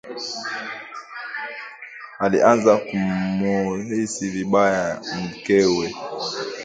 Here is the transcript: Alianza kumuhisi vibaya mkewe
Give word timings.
Alianza 2.19 2.77
kumuhisi 2.77 4.29
vibaya 4.29 5.01
mkewe 5.15 5.95